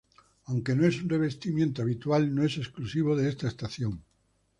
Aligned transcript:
Aunque 0.45 0.73
no 0.73 0.87
es 0.87 0.99
un 0.99 1.09
revestimiento 1.09 1.83
habitual 1.83 2.33
no 2.33 2.43
es 2.43 2.57
exclusivo 2.57 3.15
de 3.15 3.29
esta 3.29 3.47
estación. 3.47 4.03